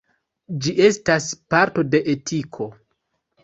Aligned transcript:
Ĝi 0.65 0.73
estas 0.85 1.29
parto 1.55 1.87
de 1.93 2.05
etiko. 2.17 2.73